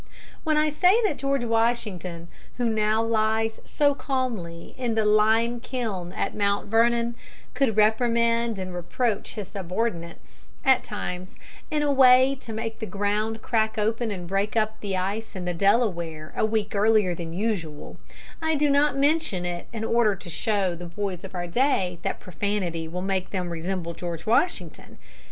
]When 0.43 0.57
I 0.57 0.71
say 0.71 0.99
that 1.05 1.17
George 1.17 1.45
Washington, 1.45 2.27
who 2.57 2.67
now 2.67 3.03
lies 3.03 3.59
so 3.65 3.93
calmly 3.93 4.73
in 4.75 4.95
the 4.95 5.05
lime 5.05 5.59
kiln 5.59 6.11
at 6.13 6.33
Mount 6.33 6.69
Vernon, 6.69 7.13
could 7.53 7.77
reprimand 7.77 8.57
and 8.57 8.73
reproach 8.73 9.35
his 9.35 9.49
subordinates, 9.49 10.49
at 10.65 10.83
times, 10.83 11.35
in 11.69 11.83
a 11.83 11.91
way 11.91 12.35
to 12.39 12.51
make 12.51 12.79
the 12.79 12.87
ground 12.87 13.43
crack 13.43 13.77
open 13.77 14.09
and 14.09 14.27
break 14.27 14.55
up 14.57 14.79
the 14.79 14.97
ice 14.97 15.35
in 15.35 15.45
the 15.45 15.53
Delaware 15.53 16.33
a 16.35 16.47
week 16.47 16.73
earlier 16.73 17.13
than 17.13 17.31
usual, 17.31 17.97
I 18.41 18.55
do 18.55 18.71
not 18.71 18.97
mention 18.97 19.45
it 19.45 19.67
in 19.71 19.83
order 19.83 20.15
to 20.15 20.29
show 20.31 20.73
the 20.73 20.87
boys 20.87 21.23
of 21.23 21.35
our 21.35 21.45
day 21.45 21.99
that 22.01 22.19
profanity 22.19 22.87
will 22.87 23.03
make 23.03 23.29
them 23.29 23.51
resemble 23.51 23.93
George 23.93 24.25
Washington. 24.25 24.97